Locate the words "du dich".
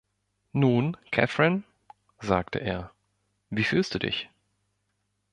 3.93-4.31